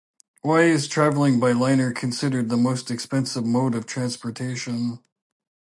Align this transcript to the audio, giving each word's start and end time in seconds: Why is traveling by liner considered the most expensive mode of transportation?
Why 0.41 0.63
is 0.63 0.87
traveling 0.87 1.39
by 1.39 1.51
liner 1.51 1.93
considered 1.93 2.49
the 2.49 2.57
most 2.57 2.89
expensive 2.89 3.45
mode 3.45 3.75
of 3.75 3.85
transportation? 3.85 4.97